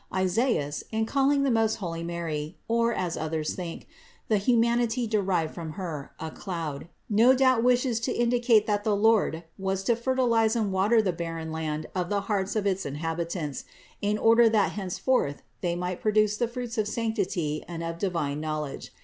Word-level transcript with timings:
Isaias, 0.11 0.83
in 0.91 1.05
calling 1.05 1.43
the 1.43 1.51
most 1.51 1.75
holy 1.75 2.01
Mary, 2.01 2.57
or, 2.67 2.91
as 2.91 3.15
others 3.15 3.53
think, 3.53 3.85
the 4.29 4.39
humanity 4.39 5.05
derived 5.05 5.53
from 5.53 5.73
Her, 5.73 6.11
a 6.19 6.31
cloud, 6.31 6.87
no 7.07 7.35
doubt 7.35 7.63
wishes 7.63 7.99
to 7.99 8.11
indicate 8.11 8.65
that 8.65 8.83
the 8.83 8.95
Lord 8.95 9.43
was 9.59 9.83
to 9.83 9.95
fertilize 9.95 10.55
and 10.55 10.71
water 10.71 11.03
the 11.03 11.11
barren 11.13 11.51
land 11.51 11.85
of 11.93 12.09
the 12.09 12.21
hearts 12.21 12.55
of 12.55 12.65
its 12.65 12.83
inhabitants, 12.83 13.63
in 14.01 14.17
order 14.17 14.49
that 14.49 14.71
henceforth 14.71 15.43
they 15.61 15.75
might 15.75 16.01
produce 16.01 16.35
the 16.35 16.47
fruits 16.47 16.79
of 16.79 16.87
sanctity 16.87 17.63
and 17.67 17.83
of 17.83 17.99
divine 17.99 18.39
knowledge. 18.41 18.91